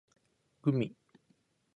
[0.63, 0.87] gumi